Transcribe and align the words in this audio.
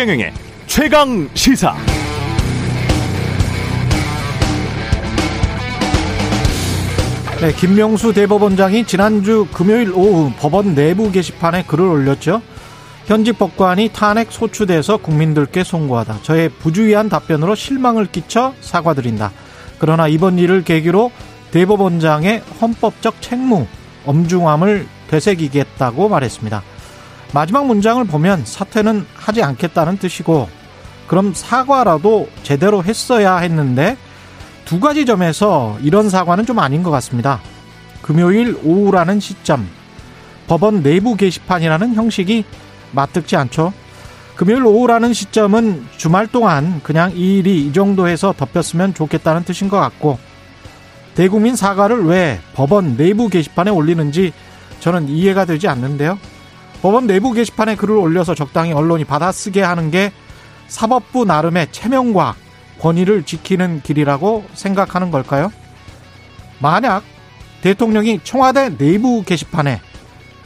최경영의 0.00 0.32
최강 0.66 1.28
시사. 1.34 1.76
네, 7.42 7.52
김명수 7.52 8.14
대법원장이 8.14 8.86
지난주 8.86 9.46
금요일 9.52 9.92
오후 9.92 10.32
법원 10.38 10.74
내부 10.74 11.12
게시판에 11.12 11.64
글을 11.64 11.84
올렸죠. 11.84 12.40
현직 13.04 13.38
법관이 13.38 13.90
탄핵 13.92 14.32
소추돼서 14.32 14.96
국민들께 14.96 15.64
송구하다. 15.64 16.20
저의 16.22 16.48
부주의한 16.48 17.10
답변으로 17.10 17.54
실망을 17.54 18.06
끼쳐 18.06 18.54
사과드린다. 18.62 19.32
그러나 19.78 20.08
이번 20.08 20.38
일을 20.38 20.64
계기로 20.64 21.12
대법원장의 21.50 22.42
헌법적 22.62 23.20
책무, 23.20 23.66
엄중함을 24.06 24.86
되새기겠다고 25.10 26.08
말했습니다. 26.08 26.62
마지막 27.32 27.66
문장을 27.66 28.02
보면 28.04 28.44
사퇴는 28.44 29.06
하지 29.14 29.42
않겠다는 29.42 29.98
뜻이고, 29.98 30.48
그럼 31.06 31.32
사과라도 31.34 32.28
제대로 32.42 32.82
했어야 32.82 33.36
했는데, 33.38 33.96
두 34.64 34.80
가지 34.80 35.04
점에서 35.04 35.78
이런 35.82 36.10
사과는 36.10 36.46
좀 36.46 36.58
아닌 36.58 36.82
것 36.82 36.90
같습니다. 36.90 37.40
금요일 38.02 38.58
오후라는 38.64 39.20
시점, 39.20 39.68
법원 40.46 40.82
내부 40.82 41.16
게시판이라는 41.16 41.94
형식이 41.94 42.44
맞득지 42.92 43.36
않죠. 43.36 43.72
금요일 44.34 44.64
오후라는 44.64 45.12
시점은 45.12 45.86
주말 45.96 46.26
동안 46.26 46.80
그냥 46.82 47.12
이 47.14 47.38
일이 47.38 47.66
이 47.66 47.72
정도 47.72 48.08
해서 48.08 48.34
덮였으면 48.36 48.94
좋겠다는 48.94 49.44
뜻인 49.44 49.68
것 49.68 49.78
같고, 49.78 50.18
대국민 51.14 51.54
사과를 51.54 52.04
왜 52.06 52.40
법원 52.54 52.96
내부 52.96 53.28
게시판에 53.28 53.70
올리는지 53.70 54.32
저는 54.80 55.08
이해가 55.08 55.44
되지 55.44 55.68
않는데요. 55.68 56.18
법원 56.82 57.06
내부 57.06 57.32
게시판에 57.32 57.76
글을 57.76 57.96
올려서 57.96 58.34
적당히 58.34 58.72
언론이 58.72 59.04
받아쓰게 59.04 59.62
하는 59.62 59.90
게 59.90 60.12
사법부 60.68 61.24
나름의 61.24 61.72
체면과 61.72 62.34
권위를 62.80 63.24
지키는 63.24 63.82
길이라고 63.82 64.44
생각하는 64.54 65.10
걸까요? 65.10 65.52
만약 66.58 67.02
대통령이 67.62 68.20
청와대 68.24 68.76
내부 68.76 69.22
게시판에 69.22 69.80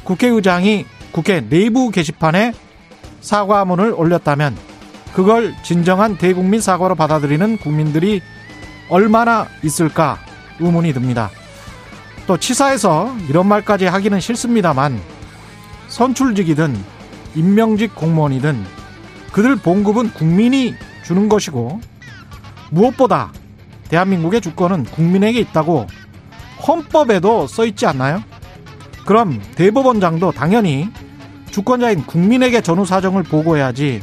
국회의장이 0.03 0.87
국회 1.13 1.41
내부 1.41 1.91
게시판에 1.91 2.53
사과문을 3.21 3.95
올렸다면 3.97 4.57
그걸 5.15 5.55
진정한 5.63 6.19
대국민 6.19 6.61
사과로 6.61 6.97
받아들이는 6.97 7.59
국민들이 7.59 8.21
얼마나 8.89 9.47
있을까 9.63 10.19
의문이 10.59 10.93
듭니다. 10.93 11.31
또 12.27 12.37
치사해서 12.37 13.15
이런 13.29 13.47
말까지 13.47 13.87
하기는 13.87 14.19
싫습니다만 14.19 15.01
선출직이든 15.95 16.77
임명직 17.37 17.95
공무원이든 17.95 18.65
그들 19.31 19.55
봉급은 19.55 20.11
국민이 20.11 20.75
주는 21.05 21.29
것이고 21.29 21.81
무엇보다 22.71 23.33
대한민국의 23.91 24.41
주권은 24.41 24.85
국민에게 24.87 25.39
있다고 25.39 25.87
헌법에도 26.67 27.47
써 27.47 27.65
있지 27.65 27.87
않나요? 27.87 28.25
그럼 29.07 29.41
대법원장도 29.55 30.33
당연히 30.33 30.89
주권자인 31.53 32.05
국민에게 32.07 32.61
전후 32.61 32.85
사정을 32.85 33.23
보고해야지 33.23 34.03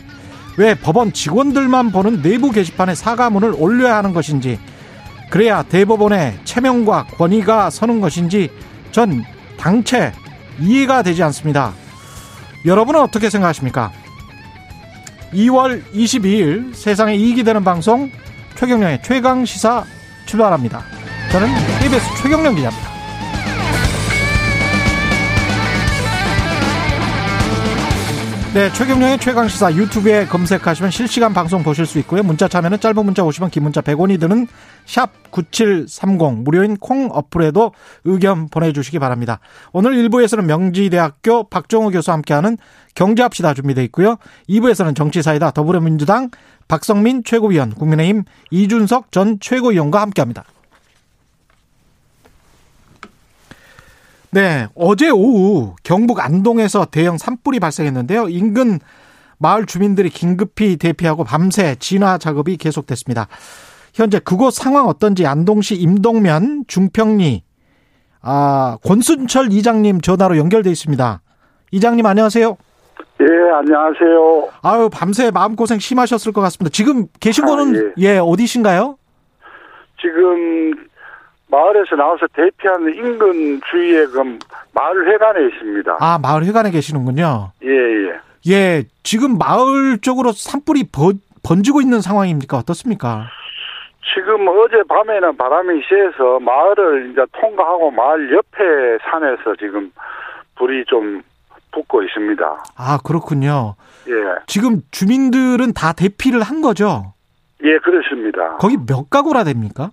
왜 0.57 0.75
법원 0.75 1.11
직원들만 1.11 1.91
보는 1.91 2.21
내부 2.21 2.51
게시판에 2.51 2.95
사과문을 2.95 3.55
올려야 3.57 3.97
하는 3.97 4.13
것인지 4.13 4.59
그래야 5.29 5.61
대법원의 5.63 6.39
체면과 6.45 7.07
권위가 7.17 7.69
서는 7.69 7.99
것인지 7.99 8.49
전 8.91 9.25
당체 9.57 10.13
이해가 10.61 11.03
되지 11.03 11.21
않습니다. 11.23 11.80
여러분은 12.65 12.99
어떻게 13.01 13.29
생각하십니까? 13.29 13.91
2월 15.33 15.83
22일 15.93 16.73
세상에 16.75 17.15
이익이 17.15 17.43
되는 17.43 17.63
방송 17.63 18.11
최경령의 18.55 19.01
최강 19.01 19.45
시사 19.45 19.85
출발합니다. 20.25 20.83
저는 21.31 21.47
KBS 21.79 22.21
최경령 22.21 22.55
기자입니다. 22.55 22.90
네, 28.53 28.69
최경령의 28.73 29.17
최강 29.19 29.47
시사 29.47 29.73
유튜브에 29.73 30.25
검색하시면 30.25 30.91
실시간 30.91 31.33
방송 31.33 31.63
보실 31.63 31.85
수 31.85 31.99
있고요. 31.99 32.21
문자 32.21 32.49
참여는 32.49 32.81
짧은 32.81 33.05
문자 33.05 33.23
50원, 33.23 33.49
긴 33.49 33.63
문자 33.63 33.79
100원이 33.79 34.19
드는 34.19 34.45
샵 34.85 35.09
9730 35.31 36.43
무료인 36.43 36.75
콩 36.75 37.07
어플에도 37.13 37.71
의견 38.03 38.49
보내주시기 38.49 38.99
바랍니다. 38.99 39.39
오늘 39.71 39.93
1부에서는 39.93 40.43
명지대학교 40.43 41.45
박종호 41.47 41.91
교수와 41.91 42.15
함께하는 42.15 42.57
경제합시다 42.93 43.53
준비되어 43.53 43.85
있고요. 43.85 44.17
2부에서는 44.49 44.97
정치사이다 44.97 45.51
더불어민주당 45.51 46.29
박성민 46.67 47.23
최고위원, 47.23 47.73
국민의힘 47.73 48.25
이준석 48.49 49.13
전 49.13 49.39
최고위원과 49.39 50.01
함께합니다. 50.01 50.43
네, 54.33 54.67
어제 54.75 55.09
오후 55.09 55.75
경북 55.83 56.21
안동에서 56.21 56.85
대형 56.85 57.17
산불이 57.17 57.59
발생했는데요. 57.59 58.29
인근 58.29 58.79
마을 59.37 59.65
주민들이 59.65 60.09
긴급히 60.09 60.77
대피하고 60.77 61.23
밤새 61.25 61.75
진화 61.79 62.17
작업이 62.17 62.55
계속됐습니다. 62.55 63.27
현재 63.93 64.19
그곳 64.19 64.53
상황 64.53 64.87
어떤지 64.87 65.25
안동시 65.25 65.75
임동면 65.75 66.65
중평리 66.67 67.43
아, 68.21 68.77
권순철 68.85 69.51
이장님 69.51 69.99
전화로 69.99 70.37
연결돼 70.37 70.69
있습니다. 70.69 71.21
이장님 71.71 72.05
안녕하세요. 72.05 72.55
예, 73.21 73.51
안녕하세요. 73.53 74.49
아유, 74.61 74.89
밤새 74.91 75.29
마음고생 75.31 75.79
심하셨을 75.79 76.31
것 76.31 76.41
같습니다. 76.41 76.71
지금 76.71 77.07
계신 77.19 77.45
거는 77.45 77.75
아, 77.75 77.91
예. 77.99 78.03
예, 78.03 78.17
어디신가요? 78.17 78.97
지금 79.99 80.73
마을에서 81.51 81.95
나와서 81.97 82.25
대피하는 82.33 82.95
인근 82.95 83.61
주위에 83.69 84.05
그 84.07 84.39
마을 84.73 85.07
회관에 85.11 85.47
있습니다. 85.47 85.97
아, 85.99 86.17
마을 86.21 86.45
회관에 86.45 86.71
계시는군요. 86.71 87.51
예, 87.63 87.69
예. 87.69 88.19
예, 88.47 88.83
지금 89.03 89.37
마을 89.37 89.99
쪽으로 90.01 90.31
산불이 90.31 90.85
번, 90.91 91.19
번지고 91.43 91.81
있는 91.81 91.99
상황입니까? 92.01 92.57
어떻습니까? 92.57 93.27
지금 94.13 94.47
어제 94.47 94.81
밤에는 94.87 95.37
바람이 95.37 95.81
세서 95.87 96.39
마을을 96.39 97.11
이제 97.11 97.21
통과하고 97.39 97.91
마을 97.91 98.33
옆에 98.33 98.97
산에서 99.03 99.55
지금 99.59 99.91
불이 100.55 100.85
좀 100.85 101.21
붙고 101.71 102.01
있습니다. 102.03 102.63
아, 102.77 102.97
그렇군요. 103.05 103.75
예. 104.07 104.13
지금 104.47 104.81
주민들은 104.91 105.73
다 105.73 105.93
대피를 105.93 106.41
한 106.41 106.61
거죠? 106.61 107.13
예, 107.63 107.77
그렇습니다. 107.77 108.57
거기 108.57 108.77
몇 108.87 109.09
가구나 109.09 109.43
됩니까? 109.43 109.91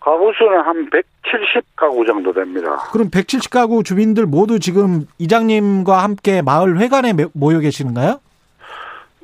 가구 0.00 0.32
수는 0.36 0.60
한 0.60 0.90
170가구 0.90 2.06
정도 2.06 2.32
됩니다. 2.32 2.76
그럼 2.92 3.10
170가구 3.10 3.84
주민들 3.84 4.26
모두 4.26 4.58
지금 4.58 5.06
이장님과 5.18 6.02
함께 6.02 6.40
마을 6.42 6.78
회관에 6.78 7.12
모여 7.34 7.58
계시는가요? 7.58 8.20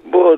뭐 0.02 0.36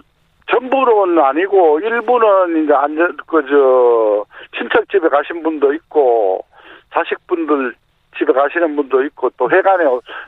전부는 0.50 1.18
아니고 1.18 1.80
일부는 1.80 2.64
이제 2.64 2.72
안전 2.72 3.16
그저 3.26 4.24
친척 4.56 4.88
집에 4.90 5.08
가신 5.08 5.42
분도 5.42 5.72
있고 5.74 6.44
자식분들 6.94 7.74
집에 8.16 8.32
가시는 8.32 8.76
분도 8.76 9.02
있고 9.04 9.30
또 9.36 9.50
회관에 9.50 9.84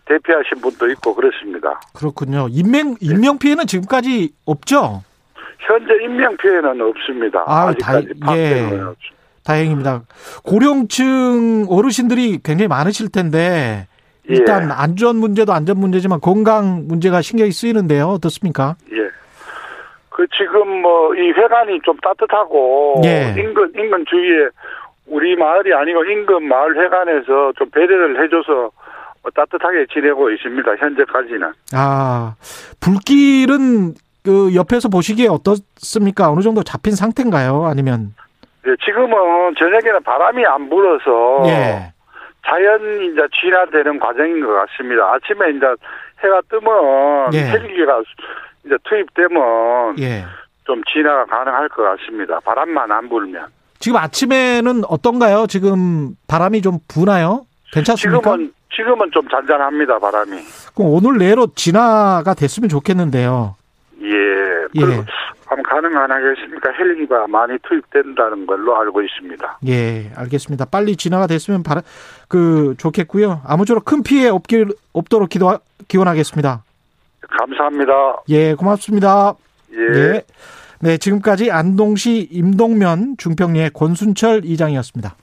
대피하신 0.07 0.61
분도 0.61 0.91
있고 0.91 1.15
그렇습니다. 1.15 1.81
그렇군요. 1.95 2.49
인명 2.51 2.97
인명 3.01 3.39
피해는 3.39 3.67
지금까지 3.67 4.33
없죠? 4.45 5.03
현재 5.59 5.95
인명 6.03 6.37
피해는 6.37 6.81
없습니다. 6.81 7.45
아, 7.47 7.69
아직까지 7.69 8.21
다, 8.21 8.37
예. 8.37 8.63
없습니다. 8.63 8.95
다행입니다. 9.45 10.03
고령층 10.45 11.67
어르신들이 11.69 12.41
굉장히 12.45 12.69
많으실 12.69 13.11
텐데 13.11 13.87
일단 14.25 14.65
예. 14.69 14.73
안전 14.73 15.17
문제도 15.17 15.53
안전 15.53 15.79
문제지만 15.79 16.21
건강 16.21 16.87
문제가 16.87 17.23
신경이 17.23 17.51
쓰이는데요. 17.53 18.07
어떻습니까? 18.09 18.77
예. 18.93 18.97
그 20.11 20.27
지금 20.37 20.83
뭐 20.83 20.99
이 21.15 21.31
회관이 21.33 21.81
좀 21.85 21.97
따뜻하고 22.03 23.01
예. 23.05 23.35
인근 23.39 23.73
인근 23.77 24.05
주위에 24.09 24.49
우리 25.07 25.35
마을이 25.37 25.73
아니고 25.73 26.05
인근 26.05 26.47
마을 26.47 26.77
회관에서 26.85 27.53
좀 27.57 27.71
배려를 27.71 28.23
해줘서 28.23 28.71
따뜻하게 29.35 29.87
지내고 29.93 30.31
있습니다. 30.31 30.77
현재까지는. 30.77 31.53
아 31.75 32.35
불길은 32.81 33.95
그 34.23 34.55
옆에서 34.55 34.89
보시기에 34.89 35.29
어떻습니까? 35.29 36.31
어느 36.31 36.41
정도 36.43 36.63
잡힌 36.63 36.95
상태인가요? 36.95 37.65
아니면? 37.67 38.15
네, 38.69 38.77
지금은 38.85 39.55
저녁에는 39.59 40.03
바람이 40.03 40.45
안 40.45 40.69
불어서 40.69 41.49
예. 41.49 41.91
자연 42.47 43.03
이제 43.03 43.23
진화되는 43.41 43.99
과정인 43.99 44.45
것 44.45 44.53
같습니다. 44.53 45.11
아침에 45.15 45.51
이제 45.51 45.67
해가 46.23 46.43
뜨면 46.51 47.33
예. 47.33 47.51
헬기가 47.51 48.03
이제 48.67 48.77
투입되면 48.85 49.99
예. 50.01 50.25
좀 50.65 50.83
진화가 50.85 51.25
가능할 51.25 51.71
것 51.71 51.83
같습니다. 51.83 52.41
바람만 52.41 52.93
안 52.93 53.09
불면. 53.09 53.47
지금 53.79 53.97
아침에는 53.97 54.83
어떤가요? 54.87 55.47
지금 55.49 56.15
바람이 56.27 56.61
좀 56.61 56.79
부나요? 56.89 57.47
괜찮습니까? 57.73 58.21
지금은 58.21 58.53
지금은 58.75 59.11
좀 59.13 59.27
잔잔합니다 59.29 59.99
바람이. 59.99 60.43
그럼 60.75 60.93
오늘 60.93 61.17
내로 61.17 61.47
진화가 61.55 62.35
됐으면 62.35 62.69
좋겠는데요. 62.69 63.57
예. 64.03 64.11
예. 64.77 65.05
그럼 65.49 65.63
가능하겠습니까? 65.63 66.73
헬기가 66.73 67.27
많이 67.27 67.57
투입된다는 67.67 68.47
걸로 68.47 68.79
알고 68.79 69.03
있습니다. 69.03 69.59
예, 69.67 70.11
알겠습니다. 70.15 70.67
빨리 70.67 70.97
진화가 70.97 71.27
됐으면 71.27 71.63
바라, 71.63 71.83
그 72.29 72.75
좋겠고요. 72.79 73.41
아무쪼록 73.47 73.85
큰 73.85 74.03
피해 74.03 74.29
없길 74.29 74.69
없도록 74.93 75.29
기도 75.29 75.59
기원하겠습니다. 75.89 76.63
감사합니다. 77.39 77.93
예, 78.29 78.55
고맙습니다. 78.55 79.35
예. 79.73 79.99
예. 79.99 80.23
네, 80.81 80.97
지금까지 80.97 81.51
안동시 81.51 82.29
임동면 82.31 83.17
중평리의 83.19 83.71
권순철 83.71 84.45
이장이었습니다. 84.45 85.17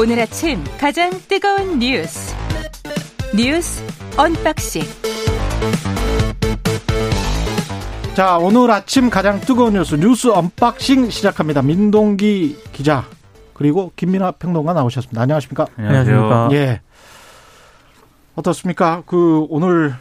오늘 0.00 0.18
아침 0.18 0.64
가장 0.78 1.10
뜨거운 1.28 1.78
뉴스. 1.78 2.34
뉴스 3.36 3.84
unboxing. 4.16 4.82
자 8.14 8.38
오늘 8.38 8.70
아침 8.70 9.10
가장 9.10 9.40
뜨거운 9.40 9.74
뉴스 9.74 9.96
뉴스 9.96 10.28
unboxing 10.28 11.10
시작합니다. 11.10 11.60
민동기 11.60 12.56
기자 12.72 13.04
그리고 13.52 13.92
김민아 13.94 14.30
평론가 14.32 14.72
나오셨습니다. 14.72 15.20
안녕하십니까? 15.20 15.66
안녕하십니까? 15.76 16.48
예. 16.52 16.80
어떻습니까? 18.36 19.02
그 19.04 19.44
오늘 19.50 19.94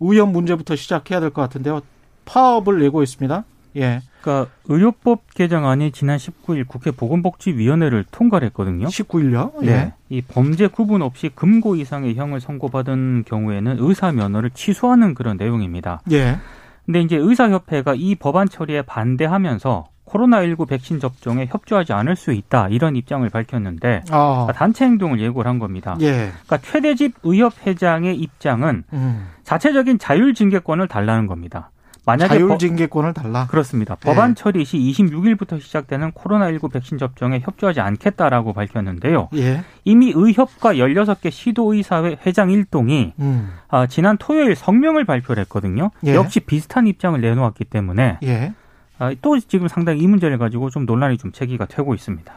의협 0.00 0.32
문제부터 0.32 0.76
시작해야 0.76 1.20
될 1.20 1.28
것 1.30 1.42
같은데요. 1.42 1.82
파업을 2.24 2.80
내고 2.80 3.02
있습니다 3.02 3.44
예 3.76 4.00
그러니까 4.22 4.52
의료법 4.66 5.34
개정안이 5.34 5.90
지난 5.90 6.16
19일 6.16 6.66
국회 6.66 6.90
보건복지위원회를 6.90 8.04
통과를 8.10 8.46
했거든요. 8.48 8.86
19일요? 8.86 9.64
네. 9.64 9.72
예. 9.72 9.92
이 10.08 10.22
범죄 10.22 10.68
구분 10.68 11.02
없이 11.02 11.30
금고 11.34 11.74
이상의 11.74 12.14
형을 12.14 12.40
선고받은 12.40 13.24
경우에는 13.26 13.76
의사 13.80 14.12
면허를 14.12 14.50
취소하는 14.50 15.14
그런 15.14 15.36
내용입니다. 15.36 16.02
예. 16.12 16.38
근데 16.86 17.00
이제 17.00 17.16
의사협회가 17.16 17.94
이 17.96 18.14
법안 18.14 18.48
처리에 18.48 18.82
반대하면서 18.82 19.86
코로나19 20.06 20.68
백신 20.68 21.00
접종에 21.00 21.46
협조하지 21.50 21.92
않을 21.92 22.16
수 22.16 22.32
있다 22.32 22.68
이런 22.68 22.96
입장을 22.96 23.28
밝혔는데 23.28 24.02
어. 24.12 24.46
단체 24.54 24.84
행동을 24.84 25.20
예고를 25.20 25.48
한 25.48 25.58
겁니다. 25.58 25.96
예. 26.00 26.30
그러니까 26.44 26.58
최대집 26.58 27.14
의협 27.22 27.66
회장의 27.66 28.16
입장은 28.16 28.84
음. 28.92 29.28
자체적인 29.42 29.98
자율 29.98 30.34
징계권을 30.34 30.86
달라는 30.86 31.26
겁니다. 31.26 31.70
만약에 32.04 32.34
자율징계권을 32.34 33.14
달라. 33.14 33.46
그렇습니다. 33.46 33.94
네. 33.96 34.00
법안 34.10 34.34
처리 34.34 34.64
시 34.64 34.76
26일부터 34.78 35.60
시작되는 35.60 36.12
코로나19 36.12 36.72
백신 36.72 36.98
접종에 36.98 37.40
협조하지 37.40 37.80
않겠다라고 37.80 38.52
밝혔는데요. 38.52 39.28
예. 39.36 39.62
이미 39.84 40.12
의협과 40.14 40.74
16개 40.74 41.30
시도의사회 41.30 42.16
회장 42.26 42.50
일동이 42.50 43.12
음. 43.20 43.52
아, 43.68 43.86
지난 43.86 44.16
토요일 44.18 44.56
성명을 44.56 45.04
발표를 45.04 45.42
했거든요. 45.42 45.90
예. 46.04 46.14
역시 46.14 46.40
비슷한 46.40 46.86
입장을 46.86 47.20
내놓았기 47.20 47.64
때문에 47.64 48.18
예. 48.24 48.52
아, 48.98 49.12
또 49.20 49.38
지금 49.38 49.68
상당히 49.68 50.00
이 50.00 50.06
문제를 50.06 50.38
가지고 50.38 50.70
좀 50.70 50.86
논란이 50.86 51.18
좀 51.18 51.32
제기가 51.32 51.66
되고 51.66 51.94
있습니다. 51.94 52.32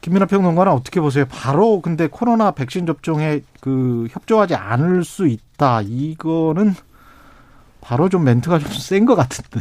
김민하 0.00 0.26
평론가는 0.26 0.72
어떻게 0.72 1.00
보세요? 1.00 1.24
바로 1.30 1.80
근데 1.80 2.06
코로나 2.06 2.50
백신 2.50 2.86
접종에 2.86 3.40
그 3.60 4.08
협조하지 4.10 4.54
않을 4.54 5.04
수 5.04 5.26
있다. 5.26 5.82
이거는 5.82 6.74
바로 7.82 8.08
좀 8.08 8.24
멘트가 8.24 8.58
좀 8.58 8.70
센 8.72 9.04
것 9.04 9.14
같은데. 9.16 9.60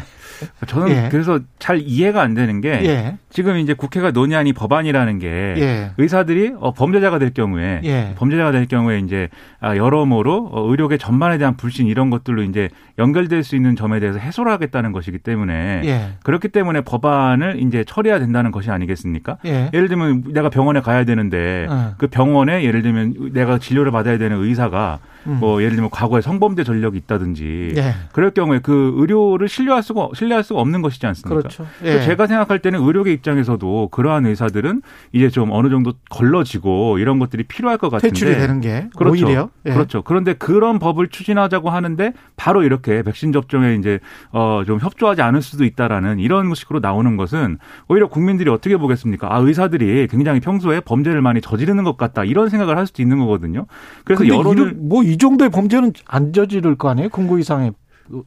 저는 0.68 0.90
예. 0.90 1.10
그래서 1.12 1.40
잘 1.60 1.82
이해가 1.82 2.22
안 2.22 2.34
되는 2.34 2.62
게 2.62 2.70
예. 2.86 3.18
지금 3.32 3.58
이제 3.58 3.74
국회가 3.74 4.12
논의하니 4.12 4.54
법안이라는 4.54 5.20
게 5.20 5.28
예. 5.58 5.92
의사들이 5.98 6.54
어, 6.60 6.74
범죄자가 6.74 7.18
될 7.18 7.34
경우에 7.34 7.82
예. 7.84 8.14
범죄자가 8.18 8.52
될 8.52 8.68
경우에 8.68 9.00
이제 9.00 9.30
아, 9.60 9.76
여러모로 9.76 10.50
어, 10.52 10.70
의료계 10.70 10.98
전반에 10.98 11.38
대한 11.38 11.56
불신 11.56 11.88
이런 11.88 12.10
것들로 12.10 12.44
이제 12.44 12.70
연결될 13.00 13.44
수 13.44 13.56
있는 13.56 13.76
점에 13.76 14.00
대해서 14.00 14.20
해소를 14.20 14.52
하겠다는 14.52 14.92
것이기 14.92 15.20
때문에 15.20 15.82
예. 15.86 16.10
그렇기 16.24 16.50
때문에 16.50 16.82
법안을 16.82 17.62
이제 17.62 17.84
처리해야 17.86 18.20
된다는 18.20 18.52
것이 18.52 18.70
아니겠습니까? 18.70 19.38
예. 19.46 19.70
를 19.72 19.88
들면 19.88 20.34
내가 20.34 20.50
병원에 20.50 20.82
가야 20.82 21.06
되는데 21.06 21.66
어. 21.70 21.96
그 21.98 22.08
병원에 22.08 22.64
예를 22.64 22.82
들면 22.82 23.32
내가 23.34 23.58
진료를 23.58 23.92
받아야 23.92 24.18
되는 24.18 24.38
의사가 24.38 25.00
음. 25.28 25.38
뭐 25.40 25.62
예를 25.62 25.76
들면 25.76 25.90
과거에 25.92 26.22
성범죄 26.22 26.64
전력이 26.64 26.98
있다든지 26.98 27.74
예. 27.78 27.96
그럴 28.12 28.32
경우에 28.32 28.60
그 28.60 28.94
의료를 28.98 29.48
신뢰할 29.48 29.84
수가 29.84 30.10
신뢰할 30.16 30.44
수가 30.44 30.60
없는 30.60 30.82
것이지 30.82 31.06
않습니까? 31.08 31.42
그렇죠. 31.42 31.66
예. 31.84 32.02
제가 32.02 32.28
생각할 32.28 32.60
때는 32.60 32.82
의료계 32.82 33.14
입장에서도 33.22 33.90
그러한 33.92 34.26
의사들은 34.26 34.82
이제 35.14 35.30
좀 35.30 35.52
어느 35.52 35.70
정도 35.70 35.94
걸러지고 36.10 36.98
이런 36.98 37.20
것들이 37.20 37.44
필요할 37.44 37.78
것 37.78 37.90
같은데 37.90 38.14
퇴출이 38.14 38.36
되는 38.36 38.60
게 38.62 38.88
그렇죠. 38.98 39.26
오히려 39.26 39.50
예. 39.66 39.72
그렇죠. 39.74 40.02
그런데 40.02 40.34
그런 40.34 40.80
법을 40.80 41.08
추진하자고 41.10 41.70
하는데 41.70 42.14
바로 42.36 42.64
이렇게 42.64 43.04
백신 43.04 43.32
접종에 43.32 43.76
이제 43.76 44.00
어 44.32 44.64
좀 44.66 44.80
협조하지 44.80 45.22
않을 45.22 45.42
수도 45.42 45.64
있다라는 45.66 46.20
이런 46.20 46.54
식으로 46.54 46.80
나오는 46.80 47.18
것은 47.18 47.58
오히려 47.88 48.08
국민들이 48.08 48.50
어떻게 48.50 48.78
보겠습니까? 48.78 49.34
아 49.34 49.40
의사들이 49.40 50.08
굉장히 50.08 50.40
평소에 50.40 50.82
범죄를 50.82 51.22
많이 51.22 51.42
저지르는 51.42 51.84
것 51.84 51.98
같다 51.98 52.24
이런 52.24 52.50
생각을 52.50 52.78
할 52.78 52.86
수도 52.88 53.02
있는 53.02 53.18
거거든요. 53.20 53.66
그래서 54.04 54.28
여론을 54.28 54.74
뭐 54.78 55.02
이 55.04 55.18
정도의 55.18 55.50
범죄는 55.50 55.94
안 56.08 56.32
저지를 56.32 56.76
거 56.76 56.90
아니에요? 56.90 57.10
금고 57.10 57.38
이상의 57.40 57.72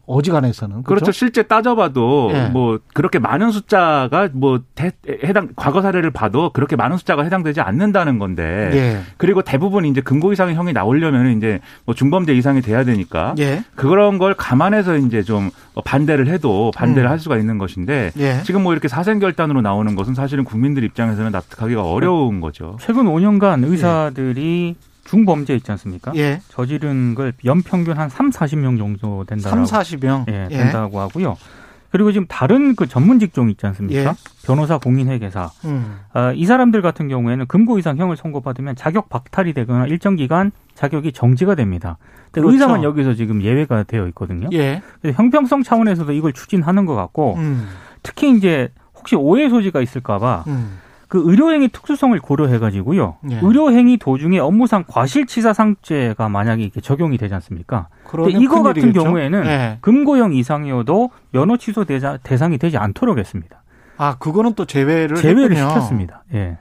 어지간해서는 0.06 0.82
그렇죠? 0.82 1.04
그렇죠. 1.04 1.12
실제 1.12 1.42
따져봐도 1.42 2.30
예. 2.32 2.48
뭐 2.48 2.78
그렇게 2.92 3.18
많은 3.18 3.50
숫자가 3.50 4.28
뭐 4.32 4.60
대, 4.74 4.92
해당 5.24 5.48
과거 5.56 5.82
사례를 5.82 6.10
봐도 6.10 6.50
그렇게 6.52 6.76
많은 6.76 6.96
숫자가 6.96 7.22
해당되지 7.24 7.60
않는다는 7.60 8.18
건데 8.18 8.70
예. 8.72 9.00
그리고 9.16 9.42
대부분 9.42 9.84
이제 9.84 10.00
금고 10.00 10.32
이상의 10.32 10.54
형이 10.54 10.72
나오려면 10.72 11.36
이제 11.36 11.60
뭐 11.84 11.94
중범죄 11.94 12.34
이상이 12.34 12.60
돼야 12.62 12.84
되니까 12.84 13.34
예. 13.38 13.64
그런 13.74 14.18
걸 14.18 14.34
감안해서 14.34 14.96
이제 14.98 15.22
좀 15.22 15.50
반대를 15.84 16.28
해도 16.28 16.70
반대를 16.74 17.08
음. 17.08 17.10
할 17.10 17.18
수가 17.18 17.36
있는 17.36 17.58
것인데 17.58 18.12
예. 18.18 18.42
지금 18.44 18.62
뭐 18.62 18.72
이렇게 18.72 18.88
사생 18.88 19.18
결단으로 19.18 19.62
나오는 19.62 19.94
것은 19.94 20.14
사실은 20.14 20.44
국민들 20.44 20.84
입장에서는 20.84 21.30
납득하기가 21.32 21.82
어려운 21.82 22.40
거죠. 22.40 22.76
최근 22.80 23.04
5년간 23.04 23.64
의사들이 23.68 24.76
중범죄 25.04 25.54
있지 25.56 25.70
않습니까? 25.72 26.12
예. 26.16 26.40
저지른 26.48 27.14
걸 27.14 27.32
연평균 27.44 27.96
한 27.98 28.08
3, 28.08 28.30
40명 28.30 28.78
정도 28.78 29.24
된다고 29.24 29.64
3, 29.64 29.64
40명 29.64 30.30
예, 30.30 30.48
예, 30.50 30.56
된다고 30.56 31.00
하고요. 31.00 31.36
그리고 31.90 32.10
지금 32.10 32.26
다른 32.26 32.74
그 32.74 32.88
전문 32.88 33.20
직종 33.20 33.48
있지 33.50 33.66
않습니까? 33.66 34.10
예. 34.10 34.14
변호사, 34.44 34.78
공인회계사. 34.78 35.50
음. 35.66 36.00
어, 36.12 36.32
이 36.34 36.44
사람들 36.44 36.82
같은 36.82 37.06
경우에는 37.06 37.46
금고 37.46 37.78
이상 37.78 37.98
형을 37.98 38.16
선고받으면 38.16 38.74
자격 38.74 39.08
박탈이 39.08 39.52
되거나 39.52 39.86
일정 39.86 40.16
기간 40.16 40.50
자격이 40.74 41.12
정지가 41.12 41.54
됩니다. 41.54 41.98
그렇죠. 42.32 42.50
의사만 42.50 42.82
여기서 42.82 43.14
지금 43.14 43.42
예외가 43.42 43.84
되어 43.84 44.08
있거든요. 44.08 44.48
예. 44.52 44.82
그래서 45.00 45.16
형평성 45.16 45.62
차원에서도 45.62 46.10
이걸 46.12 46.32
추진하는 46.32 46.84
것 46.84 46.96
같고 46.96 47.36
음. 47.36 47.68
특히 48.02 48.36
이제 48.36 48.70
혹시 48.96 49.14
오해 49.14 49.48
소지가 49.48 49.80
있을까봐 49.80 50.44
음. 50.48 50.78
그 51.14 51.22
의료행위 51.24 51.68
특수성을 51.68 52.18
고려해가지고요. 52.18 53.18
예. 53.30 53.38
의료행위 53.40 53.98
도중에 53.98 54.40
업무상 54.40 54.82
과실치사상죄가 54.88 56.28
만약에 56.28 56.64
이렇게 56.64 56.80
적용이 56.80 57.18
되지 57.18 57.32
않습니까? 57.34 57.86
근데 58.02 58.32
이거 58.32 58.64
같은 58.64 58.80
큰일이겠죠? 58.80 59.04
경우에는 59.04 59.46
예. 59.46 59.78
금고형 59.80 60.32
이상이어도 60.32 61.10
면허 61.30 61.56
취소 61.56 61.84
대상이 61.84 62.58
되지 62.58 62.78
않도록 62.78 63.18
했습니다. 63.18 63.62
아, 63.96 64.16
그거는 64.18 64.54
또 64.54 64.64
제외를 64.64 65.16
제외를 65.16 65.56
했군요. 65.56 65.68
시켰습니다. 65.68 66.24
예. 66.34 66.58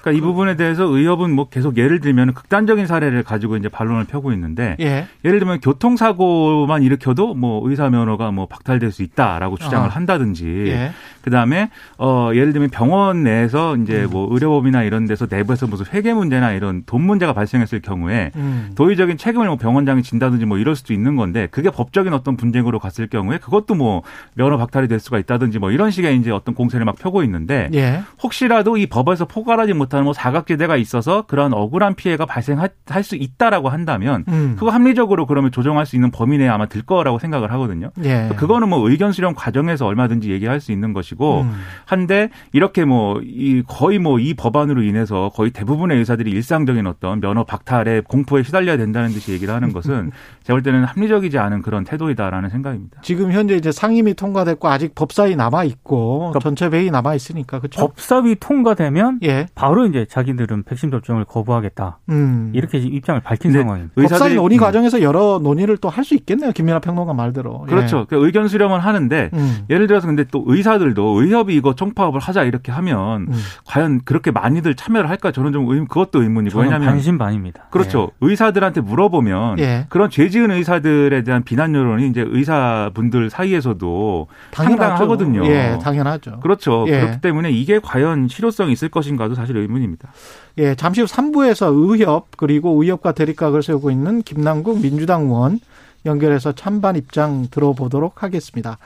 그러니까 0.00 0.18
이 0.18 0.20
부분에 0.20 0.56
대해서 0.56 0.84
의협은 0.84 1.30
뭐 1.30 1.48
계속 1.48 1.78
예를 1.78 2.00
들면 2.00 2.34
극단적인 2.34 2.86
사례를 2.86 3.22
가지고 3.22 3.56
이제 3.56 3.68
반론을 3.70 4.04
펴고 4.04 4.32
있는데 4.32 4.76
예. 4.80 5.06
예를 5.24 5.40
들면 5.40 5.60
교통사고만 5.60 6.82
일으켜도 6.82 7.34
뭐 7.34 7.68
의사 7.68 7.88
면허가 7.88 8.30
뭐 8.30 8.46
박탈될 8.46 8.92
수 8.92 9.02
있다라고 9.02 9.56
주장을 9.56 9.86
어. 9.86 9.90
한다든지 9.90 10.64
예. 10.68 10.92
그다음에 11.24 11.70
어 11.98 12.30
예를 12.34 12.52
들면 12.52 12.68
병원 12.70 13.22
내에서 13.22 13.76
이제 13.76 14.06
뭐 14.10 14.28
의료법이나 14.30 14.82
이런 14.82 15.06
데서 15.06 15.26
내부에서 15.28 15.66
무슨 15.66 15.86
회계 15.92 16.12
문제나 16.12 16.52
이런 16.52 16.82
돈 16.84 17.00
문제가 17.02 17.32
발생했을 17.32 17.80
경우에 17.80 18.30
음. 18.36 18.72
도의적인 18.74 19.16
책임을 19.16 19.46
뭐 19.46 19.56
병원장이 19.56 20.02
진다든지 20.02 20.44
뭐 20.44 20.58
이럴 20.58 20.76
수도 20.76 20.92
있는 20.92 21.16
건데 21.16 21.48
그게 21.50 21.70
법적인 21.70 22.12
어떤 22.12 22.36
분쟁으로 22.36 22.78
갔을 22.78 23.06
경우에 23.06 23.38
그것도 23.38 23.74
뭐 23.74 24.02
면허 24.34 24.58
박탈이 24.58 24.86
될 24.86 25.00
수가 25.00 25.18
있다든지 25.18 25.58
뭐 25.58 25.70
이런 25.70 25.90
식의 25.90 26.18
이제 26.18 26.30
어떤 26.30 26.54
공세를 26.54 26.84
막 26.84 26.96
펴고 26.96 27.22
있는데 27.22 27.70
예. 27.72 28.02
혹시라도 28.22 28.76
이 28.76 28.86
법에서 28.86 29.24
포괄하지 29.24 29.72
못하는 29.72 30.04
뭐 30.04 30.12
사각지대가 30.12 30.76
있어서 30.76 31.22
그런 31.22 31.54
억울한 31.54 31.94
피해가 31.94 32.26
발생할 32.26 32.70
수 33.02 33.16
있다라고 33.16 33.70
한다면 33.70 34.24
음. 34.28 34.56
그거 34.58 34.70
합리적으로 34.70 35.26
그러면 35.26 35.50
조정할 35.50 35.86
수 35.86 35.96
있는 35.96 36.10
범위 36.10 36.36
내에 36.36 36.48
아마 36.48 36.66
들 36.66 36.82
거라고 36.82 37.18
생각을 37.18 37.50
하거든요. 37.52 37.90
예. 38.04 38.30
그거는 38.36 38.68
뭐 38.68 38.88
의견 38.90 39.12
수렴 39.12 39.34
과정에서 39.34 39.86
얼마든지 39.86 40.30
얘기할 40.30 40.60
수 40.60 40.72
있는 40.72 40.92
것이 40.92 41.13
고 41.14 41.42
음. 41.42 41.52
한데 41.86 42.30
이렇게 42.52 42.84
뭐 42.84 43.20
이 43.24 43.62
거의 43.66 43.98
뭐 43.98 44.18
이 44.18 44.34
법안으로 44.34 44.82
인해서 44.82 45.30
거의 45.34 45.50
대부분의 45.50 45.98
의사들이 45.98 46.30
일상적인 46.30 46.86
어떤 46.86 47.20
면허 47.20 47.44
박탈에 47.44 48.00
공포에 48.00 48.42
시달려야 48.42 48.76
된다는 48.76 49.10
듯이 49.10 49.32
얘기를 49.32 49.52
하는 49.54 49.72
것은 49.72 50.10
제가 50.44 50.54
볼 50.54 50.62
때는 50.62 50.84
합리적이지 50.84 51.38
않은 51.38 51.62
그런 51.62 51.84
태도이다라는 51.84 52.48
생각입니다. 52.50 53.00
지금 53.02 53.32
현재 53.32 53.54
이제 53.56 53.72
상임위 53.72 54.14
통과됐고 54.14 54.68
아직 54.68 54.94
법사위 54.94 55.36
남아 55.36 55.64
있고 55.64 56.18
그러니까 56.30 56.40
전체 56.40 56.66
회의 56.66 56.90
남아 56.90 57.14
있으니까 57.14 57.58
그렇죠. 57.58 57.80
법사위 57.80 58.36
통과되면 58.40 59.20
예. 59.24 59.46
바로 59.54 59.86
이제 59.86 60.06
자기들은 60.08 60.62
백신 60.64 60.90
접종을 60.90 61.24
거부하겠다. 61.24 61.98
음. 62.10 62.52
이렇게 62.54 62.78
입장을 62.78 63.20
밝힌 63.20 63.52
상황입니다. 63.52 63.94
법사위 64.00 64.34
논의 64.36 64.58
음. 64.58 64.60
과정에서 64.60 65.02
여러 65.02 65.38
논의를 65.42 65.76
또 65.78 65.88
할 65.94 66.04
수 66.04 66.14
있겠네요. 66.14 66.52
김민아 66.52 66.80
평론가 66.80 67.14
말대로. 67.14 67.60
그렇죠. 67.62 68.00
예. 68.00 68.04
그러니까 68.08 68.26
의견 68.26 68.48
수렴은 68.48 68.80
하는데 68.80 69.30
음. 69.32 69.64
예를 69.70 69.86
들어서 69.86 70.06
근데 70.06 70.24
또 70.30 70.44
의사들도 70.46 71.03
의협이 71.12 71.54
이거 71.54 71.74
총파업을 71.74 72.20
하자 72.20 72.44
이렇게 72.44 72.72
하면 72.72 73.28
음. 73.28 73.42
과연 73.64 74.00
그렇게 74.04 74.30
많이들 74.30 74.74
참여를 74.74 75.08
할까 75.08 75.32
저는 75.32 75.52
좀 75.52 75.70
의, 75.70 75.80
그것도 75.80 76.22
의문이고 76.22 76.58
왜냐하면 76.60 76.88
반신반입니다. 76.88 77.68
그렇죠. 77.70 78.10
예. 78.12 78.26
의사들한테 78.26 78.80
물어보면 78.80 79.58
예. 79.58 79.86
그런 79.88 80.10
죄 80.10 80.28
지은 80.28 80.50
의사들에 80.50 81.22
대한 81.22 81.42
비난 81.42 81.74
여론이 81.74 82.08
이제 82.08 82.24
의사분들 82.26 83.30
사이에서도 83.30 84.26
상당하거든요. 84.52 85.46
예, 85.46 85.78
당연하죠. 85.82 86.40
그렇죠. 86.40 86.84
예. 86.88 87.00
그렇기 87.00 87.20
때문에 87.20 87.50
이게 87.50 87.78
과연 87.78 88.28
실효성이 88.28 88.72
있을 88.72 88.88
것인가도 88.88 89.34
사실 89.34 89.56
의문입니다. 89.56 90.10
예, 90.58 90.74
잠시 90.74 91.00
후 91.00 91.06
3부에서 91.06 91.72
의협 91.74 92.36
그리고 92.36 92.82
의협과 92.82 93.12
대립각을 93.12 93.62
세우고 93.62 93.90
있는 93.90 94.22
김남국 94.22 94.80
민주당 94.80 95.22
의원 95.22 95.58
연결해서 96.06 96.52
찬반 96.52 96.96
입장 96.96 97.48
들어보도록 97.50 98.22
하겠습니다. 98.22 98.78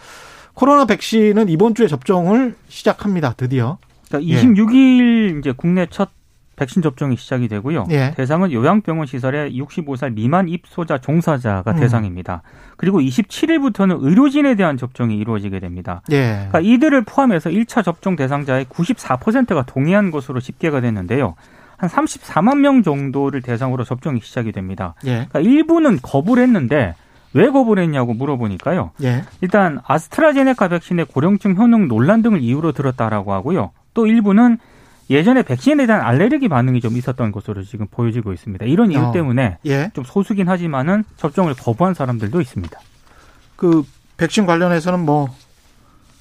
코로나 0.59 0.87
백신은 0.87 1.49
이번 1.51 1.77
주에 1.77 1.87
접종을 1.87 2.57
시작합니다. 2.67 3.35
드디어. 3.37 3.79
그러니까 4.09 4.41
26일 4.41 5.35
예. 5.35 5.39
이제 5.39 5.55
국내 5.57 5.87
첫 5.87 6.09
백신 6.57 6.83
접종이 6.83 7.17
시작이 7.17 7.47
되고요. 7.47 7.87
예. 7.91 8.13
대상은 8.17 8.51
요양병원 8.51 9.07
시설의 9.07 9.57
65살 9.57 10.15
미만 10.15 10.49
입소자 10.49 10.99
종사자가 10.99 11.71
음. 11.71 11.77
대상입니다. 11.79 12.43
그리고 12.77 12.99
27일부터는 12.99 13.99
의료진에 14.03 14.57
대한 14.57 14.77
접종이 14.77 15.17
이루어지게 15.19 15.61
됩니다. 15.61 16.03
예. 16.11 16.49
그러니까 16.49 16.59
이들을 16.59 17.05
포함해서 17.05 17.51
1차 17.51 17.85
접종 17.85 18.17
대상자의 18.17 18.65
94%가 18.65 19.63
동의한 19.63 20.11
것으로 20.11 20.41
집계가 20.41 20.81
됐는데요. 20.81 21.37
한 21.77 21.89
34만 21.89 22.59
명 22.59 22.83
정도를 22.83 23.43
대상으로 23.43 23.85
접종이 23.85 24.19
시작이 24.21 24.51
됩니다. 24.51 24.97
예. 25.05 25.29
그러니까 25.29 25.39
일부는 25.39 26.01
거부를 26.03 26.43
했는데 26.43 26.97
왜 27.35 27.51
거부를 27.51 27.83
했냐고 27.83 28.15
물어보니까요. 28.15 28.93
예. 29.03 29.25
일단 29.41 29.81
아스트라제네카 29.87 30.69
백신의 30.69 31.07
고령층 31.07 31.57
효능 31.57 31.89
논란 31.89 32.23
등을 32.23 32.41
이유로 32.41 32.73
들었다라고 32.73 33.33
하고요. 33.33 33.73
또 33.95 34.07
일부는 34.07 34.59
예전에 35.11 35.43
백신에 35.43 35.87
대한 35.87 36.03
알레르기 36.03 36.49
반응이 36.49 36.81
좀 36.81 36.97
있었던 36.97 37.33
것으로 37.33 37.63
지금 37.65 37.87
보여지고 37.91 38.33
있습니다. 38.33 38.65
이런 38.67 38.91
이유 38.91 39.01
어. 39.01 39.13
때문에 39.13 39.59
예. 39.67 39.91
좀 39.95 40.05
소수긴 40.05 40.49
하지만은 40.49 41.05
접종을 41.17 41.55
거부한 41.55 41.95
사람들도 41.95 42.41
있습니다. 42.41 42.79
그 43.57 43.85
백신 44.17 44.47
관련해서는 44.47 45.01
뭐 45.01 45.29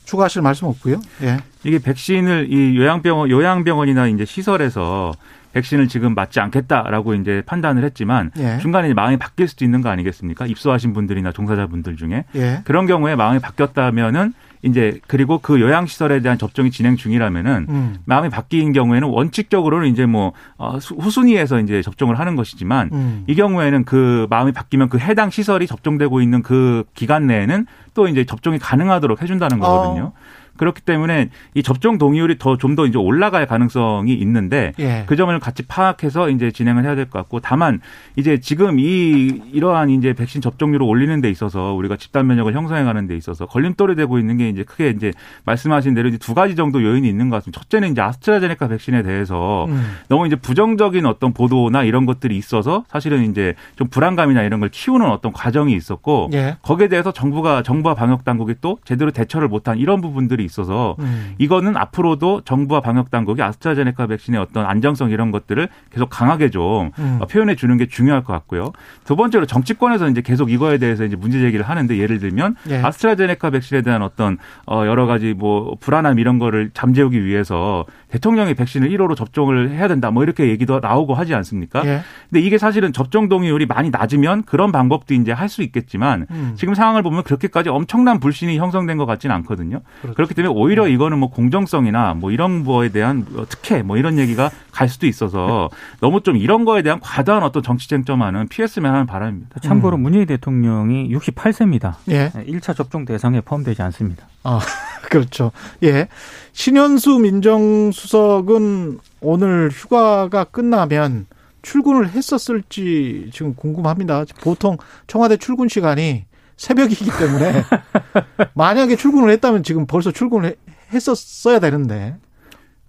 추가하실 0.05 0.41
말씀 0.41 0.67
없고요. 0.67 1.01
예. 1.23 1.37
이게 1.65 1.79
백신을 1.79 2.47
이 2.51 2.77
요양병원 2.77 3.29
요양병원이나 3.29 4.07
이제 4.07 4.23
시설에서 4.23 5.13
백신을 5.57 5.87
지금 5.87 6.13
맞지 6.13 6.39
않겠다라고 6.39 7.15
이제 7.15 7.41
판단을 7.45 7.83
했지만 7.83 8.31
예. 8.37 8.59
중간에 8.59 8.93
마음이 8.93 9.17
바뀔 9.17 9.47
수도 9.47 9.65
있는 9.65 9.81
거 9.81 9.89
아니겠습니까? 9.89 10.45
입소하신 10.45 10.93
분들이나 10.93 11.31
종사자분들 11.31 11.95
중에 11.95 12.25
예. 12.35 12.61
그런 12.63 12.85
경우에 12.85 13.15
마음이 13.15 13.39
바뀌었다면은 13.39 14.33
이제 14.61 14.99
그리고 15.07 15.39
그 15.39 15.59
요양 15.59 15.85
시설에 15.85 16.19
대한 16.19 16.37
접종이 16.37 16.71
진행 16.71 16.95
중이라면은 16.95 17.65
음. 17.69 17.97
마음이 18.05 18.29
바뀐 18.29 18.73
경우에는 18.73 19.07
원칙적으로는 19.07 19.89
이제 19.89 20.05
뭐 20.05 20.33
어, 20.57 20.77
후순위에서 20.77 21.59
이제 21.59 21.81
접종을 21.81 22.19
하는 22.19 22.35
것이지만 22.35 22.89
음. 22.91 23.23
이 23.27 23.35
경우에는 23.35 23.85
그 23.85 24.27
마음이 24.29 24.51
바뀌면 24.51 24.89
그 24.89 24.99
해당 24.99 25.29
시설이 25.29 25.67
접종되고 25.67 26.21
있는 26.21 26.41
그 26.41 26.83
기간 26.93 27.27
내에는 27.27 27.65
또 27.93 28.07
이제 28.07 28.25
접종이 28.25 28.59
가능하도록 28.59 29.21
해준다는 29.21 29.59
거거든요. 29.59 30.13
어. 30.15 30.46
그렇기 30.57 30.81
때문에 30.81 31.29
이 31.53 31.63
접종 31.63 31.97
동의율이 31.97 32.37
더좀더 32.37 32.85
이제 32.85 32.97
올라갈 32.97 33.45
가능성이 33.47 34.13
있는데 34.13 34.73
예. 34.79 35.03
그 35.07 35.15
점을 35.15 35.37
같이 35.39 35.63
파악해서 35.65 36.29
이제 36.29 36.51
진행을 36.51 36.83
해야 36.83 36.95
될 36.95 37.07
것 37.07 37.19
같고 37.19 37.39
다만 37.39 37.79
이제 38.17 38.39
지금 38.39 38.79
이 38.79 39.41
이러한 39.51 39.89
이제 39.89 40.13
백신 40.13 40.41
접종률을 40.41 40.85
올리는 40.85 41.21
데 41.21 41.29
있어서 41.29 41.73
우리가 41.73 41.95
집단 41.95 42.27
면역을 42.27 42.53
형성해 42.53 42.83
가는 42.83 43.07
데 43.07 43.15
있어서 43.15 43.45
걸림돌이 43.45 43.95
되고 43.95 44.19
있는 44.19 44.37
게 44.37 44.49
이제 44.49 44.63
크게 44.63 44.89
이제 44.89 45.13
말씀하신 45.45 45.93
대로 45.93 46.09
이제 46.09 46.17
두 46.17 46.33
가지 46.33 46.55
정도 46.55 46.83
요인이 46.83 47.07
있는 47.07 47.29
것 47.29 47.37
같습니다. 47.37 47.61
첫째는 47.61 47.91
이제 47.91 48.01
아스트라제네카 48.01 48.67
백신에 48.67 49.03
대해서 49.03 49.65
음. 49.65 49.97
너무 50.09 50.27
이제 50.27 50.35
부정적인 50.35 51.05
어떤 51.05 51.33
보도나 51.33 51.83
이런 51.83 52.05
것들이 52.05 52.37
있어서 52.37 52.83
사실은 52.89 53.29
이제 53.31 53.55
좀 53.75 53.87
불안감이나 53.87 54.43
이런 54.43 54.59
걸 54.59 54.69
키우는 54.69 55.09
어떤 55.09 55.31
과정이 55.31 55.73
있었고 55.73 56.29
예. 56.33 56.57
거기에 56.61 56.87
대해서 56.87 57.11
정부가 57.11 57.63
정부와 57.63 57.95
방역 57.95 58.25
당국이 58.25 58.55
또 58.61 58.79
제대로 58.83 59.11
대처를 59.11 59.47
못한 59.47 59.77
이런 59.77 60.01
부분들이 60.01 60.43
있어서 60.47 60.95
음. 60.99 61.35
이거는 61.37 61.77
앞으로도 61.77 62.41
정부와 62.41 62.81
방역 62.81 63.11
당국이 63.11 63.41
아스트라제네카 63.41 64.07
백신의 64.07 64.39
어떤 64.39 64.65
안정성 64.65 65.11
이런 65.11 65.31
것들을 65.31 65.67
계속 65.91 66.09
강하게 66.09 66.49
좀 66.49 66.91
음. 66.99 67.19
표현해 67.29 67.55
주는 67.55 67.75
게 67.77 67.87
중요할 67.87 68.23
것 68.23 68.33
같고요. 68.33 68.71
두 69.03 69.15
번째로 69.15 69.45
정치권에서 69.45 70.09
이제 70.09 70.21
계속 70.21 70.51
이거에 70.51 70.77
대해서 70.77 71.03
이제 71.03 71.15
문제 71.15 71.39
제기를 71.39 71.67
하는데 71.67 71.97
예를 71.97 72.19
들면 72.19 72.55
예. 72.69 72.77
아스트라제네카 72.81 73.49
백신에 73.49 73.81
대한 73.81 74.01
어떤 74.01 74.37
어 74.65 74.85
여러 74.85 75.05
가지 75.05 75.33
뭐 75.33 75.75
불안함 75.79 76.19
이런 76.19 76.39
거를 76.39 76.71
잠재우기 76.73 77.23
위해서 77.25 77.85
대통령이 78.09 78.53
백신을 78.53 78.89
1호로 78.89 79.15
접종을 79.15 79.71
해야 79.71 79.87
된다 79.87 80.11
뭐 80.11 80.23
이렇게 80.23 80.47
얘기도 80.47 80.79
나오고 80.79 81.13
하지 81.13 81.33
않습니까? 81.35 81.85
예. 81.85 82.01
근데 82.29 82.41
이게 82.45 82.57
사실은 82.57 82.93
접종 82.93 83.27
동의율이 83.27 83.65
많이 83.65 83.89
낮으면 83.89 84.43
그런 84.43 84.71
방법도 84.71 85.13
이제 85.13 85.31
할 85.31 85.47
수 85.47 85.63
있겠지만 85.63 86.27
음. 86.29 86.53
지금 86.57 86.73
상황을 86.73 87.01
보면 87.03 87.23
그렇게까지 87.23 87.69
엄청난 87.69 88.19
불신이 88.19 88.57
형성된 88.57 88.97
것 88.97 89.05
같지는 89.05 89.33
않거든요. 89.37 89.79
그렇죠. 90.01 90.15
그렇기 90.15 90.33
때문에 90.37 90.53
오히려 90.53 90.85
음. 90.85 90.89
이거는 90.89 91.17
뭐 91.17 91.29
공정성이나 91.29 92.13
뭐 92.13 92.31
이런 92.31 92.63
거에 92.63 92.89
대한 92.89 93.25
뭐 93.29 93.45
특혜 93.49 93.81
뭐 93.81 93.97
이런 93.97 94.17
얘기가 94.17 94.51
갈 94.71 94.87
수도 94.87 95.07
있어서 95.07 95.69
너무 95.99 96.21
좀 96.21 96.37
이런 96.37 96.63
거에 96.63 96.81
대한 96.83 96.99
과도한 96.99 97.43
어떤 97.43 97.63
정치 97.63 97.89
쟁점하는 97.89 98.47
피했으면 98.47 98.93
하는 98.93 99.05
바람입니다. 99.05 99.59
참고로 99.61 99.97
음. 99.97 100.03
문재인 100.03 100.25
대통령이 100.27 101.09
68세입니다. 101.11 101.95
예. 102.09 102.29
1차 102.29 102.75
접종 102.75 103.05
대상에 103.05 103.41
포함되지 103.41 103.81
않습니다. 103.81 104.27
아, 104.43 104.59
그렇죠. 105.09 105.51
예. 105.83 106.07
신현수 106.53 107.19
민정수석은 107.19 108.99
오늘 109.21 109.69
휴가가 109.71 110.43
끝나면 110.43 111.25
출근을 111.63 112.09
했었을지 112.09 113.29
지금 113.33 113.55
궁금합니다. 113.55 114.25
보통 114.41 114.77
청와대 115.07 115.37
출근 115.37 115.67
시간이 115.67 116.25
새벽이기 116.57 117.09
때문에 117.17 117.63
만약에 118.53 118.95
출근을 118.95 119.29
했다면 119.31 119.63
지금 119.63 119.85
벌써 119.85 120.11
출근을 120.11 120.55
했었어야 120.91 121.59
되는데 121.59 122.17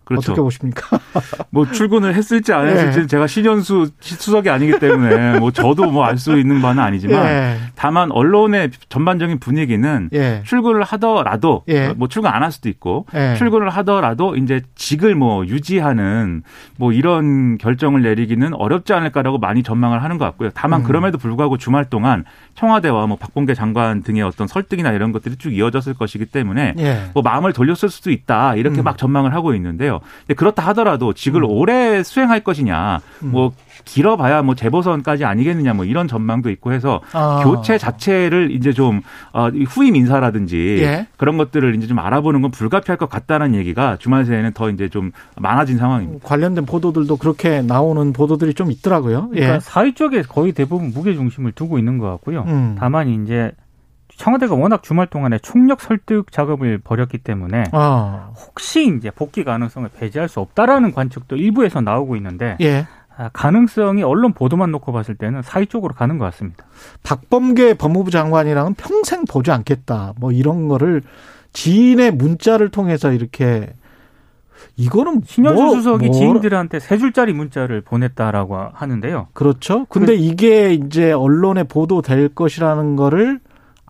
그렇죠. 0.09 0.33
어떻게 0.33 0.43
보십니까? 0.43 0.99
뭐 1.50 1.71
출근을 1.71 2.15
했을지 2.15 2.53
안 2.53 2.67
했을지 2.67 3.00
네. 3.00 3.07
제가 3.07 3.27
신현수 3.27 3.91
수석이 4.00 4.49
아니기 4.50 4.79
때문에 4.79 5.38
뭐 5.38 5.50
저도 5.50 5.91
뭐 5.91 6.05
알 6.05 6.19
수 6.19 6.38
있는 6.38 6.61
바는 6.62 6.83
아니지만 6.83 7.23
네. 7.23 7.59
다만 7.75 8.11
언론의 8.11 8.71
전반적인 8.88 9.38
분위기는 9.38 10.09
네. 10.11 10.43
출근을 10.45 10.83
하더라도 10.83 11.65
뭐 11.97 12.09
출근 12.09 12.31
안 12.31 12.43
할 12.43 12.50
수도 12.53 12.69
있고 12.69 13.05
출근을 13.37 13.69
하더라도 13.71 14.37
이제 14.37 14.62
직을 14.77 15.15
뭐 15.15 15.45
유지하는 15.47 16.43
뭐 16.77 16.93
이런 16.93 17.59
결정을 17.59 18.03
내리기는 18.03 18.55
어렵지 18.55 18.93
않을까라고 18.93 19.38
많이 19.38 19.62
전망을 19.62 20.03
하는 20.03 20.19
것 20.19 20.25
같고요. 20.25 20.50
다만 20.55 20.81
음. 20.81 20.85
그럼에도 20.87 21.19
불구하고 21.19 21.59
주말 21.59 21.85
동안 21.85 22.25
청와대와 22.55 23.07
뭐 23.07 23.17
박봉계 23.17 23.55
장관 23.55 24.03
등의 24.03 24.23
어떤 24.23 24.47
설득이나 24.47 24.93
이런 24.93 25.12
것들이 25.12 25.37
쭉 25.37 25.53
이어졌을 25.53 25.95
것이기 25.95 26.27
때문에 26.27 26.75
뭐 27.15 27.23
마음을 27.23 27.53
돌렸을 27.53 27.88
수도 27.91 28.11
있다 28.11 28.55
이렇게 28.57 28.81
음. 28.81 28.85
막 28.85 28.97
전망을 28.97 29.35
하고 29.35 29.55
있는데요. 29.55 29.98
근데 30.21 30.35
그렇다 30.35 30.64
하더라도 30.69 31.12
직을 31.12 31.43
음. 31.43 31.50
오래 31.50 32.02
수행할 32.02 32.40
것이냐, 32.40 33.00
음. 33.23 33.31
뭐 33.31 33.52
길어봐야 33.85 34.43
뭐 34.43 34.55
재보선까지 34.55 35.25
아니겠느냐, 35.25 35.75
뭐 35.75 35.85
이런 35.85 36.09
전망도 36.09 36.50
있고 36.50 36.73
해서 36.73 37.00
아. 37.12 37.40
교체 37.45 37.78
자체를 37.78 38.50
이제 38.50 38.73
좀 38.73 39.02
어, 39.33 39.49
후임 39.69 39.97
인사라든지 39.97 40.78
예. 40.83 41.07
그런 41.17 41.37
것들을 41.38 41.75
이제 41.76 41.87
좀 41.87 41.99
알아보는 41.99 42.43
건 42.43 42.50
불가피할 42.50 42.97
것 42.97 43.09
같다는 43.09 43.55
얘기가 43.55 43.97
주말 43.99 44.25
새에는 44.25 44.52
더 44.52 44.71
이제 44.71 44.88
좀 44.88 45.12
많아진 45.37 45.78
상황입니다. 45.78 46.26
관련된 46.26 46.67
보도들도 46.67 47.17
그렇게 47.17 47.62
나오는 47.62 48.12
보도들이 48.12 48.55
좀 48.55 48.71
있더라고요. 48.71 49.31
예. 49.35 49.40
그러니까 49.40 49.61
사회 49.61 49.93
쪽에 49.93 50.23
거의 50.23 50.52
대부분 50.52 50.93
무게 50.93 51.14
중심을 51.14 51.52
두고 51.52 51.78
있는 51.78 51.99
것 51.99 52.11
같고요. 52.11 52.45
음. 52.47 52.76
다만 52.78 53.09
이제 53.09 53.52
청와대가 54.18 54.56
워낙 54.56 54.82
주말 54.82 55.06
동안에 55.06 55.38
총력 55.38 55.80
설득 55.80 56.32
작업을 56.32 56.78
벌였기 56.78 57.18
때문에 57.18 57.64
아. 57.72 58.32
혹시 58.37 58.92
이제 58.96 59.10
복귀 59.10 59.44
가능성을 59.44 59.88
배제할 59.96 60.28
수 60.28 60.40
없다라는 60.40 60.92
관측도 60.92 61.37
일부에서 61.37 61.80
나오고 61.80 62.16
있는데 62.16 62.56
예. 62.60 62.87
아, 63.16 63.30
가능성이 63.32 64.02
언론 64.02 64.32
보도만 64.32 64.72
놓고 64.72 64.92
봤을 64.92 65.14
때는 65.14 65.42
사회 65.42 65.64
쪽으로 65.64 65.94
가는 65.94 66.18
것 66.18 66.25
같습니다. 66.26 66.66
박범계 67.04 67.75
법무부 67.75 68.10
장관이랑은 68.10 68.75
평생 68.75 69.25
보지 69.25 69.52
않겠다. 69.52 70.14
뭐 70.18 70.32
이런 70.32 70.66
거를 70.66 71.02
지인의 71.52 72.10
문자를 72.12 72.70
통해서 72.70 73.12
이렇게 73.12 73.72
이거는 74.76 75.22
신현수 75.25 75.62
뭐, 75.62 75.75
수석이 75.76 76.06
뭐, 76.06 76.14
지인들한테 76.14 76.80
세 76.80 76.98
줄짜리 76.98 77.32
문자를 77.32 77.82
보냈다라고 77.82 78.56
하는데요. 78.72 79.28
그렇죠. 79.32 79.87
근데 79.88 80.16
그, 80.16 80.22
이게 80.22 80.72
이제 80.72 81.12
언론에 81.12 81.62
보도될 81.62 82.30
것이라는 82.30 82.96
거를 82.96 83.40